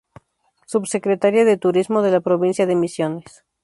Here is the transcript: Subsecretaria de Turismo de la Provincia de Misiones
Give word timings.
Subsecretaria 0.65 1.45
de 1.45 1.57
Turismo 1.57 2.01
de 2.01 2.09
la 2.09 2.21
Provincia 2.21 2.65
de 2.65 2.73
Misiones 2.73 3.43